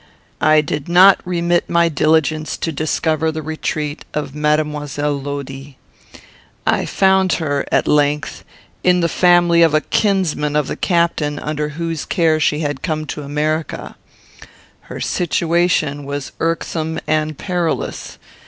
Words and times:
"I 0.41 0.61
did 0.61 0.89
not 0.89 1.19
remit 1.25 1.69
my 1.69 1.87
diligence 1.87 2.57
to 2.57 2.71
discover 2.71 3.31
the 3.31 3.43
retreat 3.43 4.03
of 4.15 4.33
Mademoiselle 4.33 5.21
Lodi. 5.21 5.73
I 6.65 6.87
found 6.87 7.33
her, 7.33 7.67
at 7.71 7.87
length, 7.87 8.43
in 8.83 9.01
the 9.01 9.07
family 9.07 9.61
of 9.61 9.75
a 9.75 9.81
kinsman 9.81 10.55
of 10.55 10.65
the 10.65 10.75
captain 10.75 11.37
under 11.37 11.69
whose 11.77 12.03
care 12.05 12.39
she 12.39 12.61
had 12.61 12.81
come 12.81 13.05
to 13.13 13.21
America. 13.21 13.95
Her 14.89 14.99
situation 14.99 16.03
was 16.03 16.31
irksome 16.39 16.97
and 17.07 17.37
perilous. 17.37 18.17